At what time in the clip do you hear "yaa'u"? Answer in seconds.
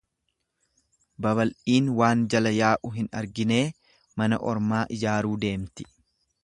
2.63-2.93